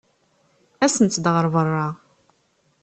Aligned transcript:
Asemt-d 0.85 1.25
ɣer 1.33 1.45
beṛṛa. 1.53 1.89